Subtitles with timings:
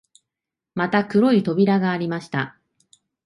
[0.73, 2.57] また黒い扉がありました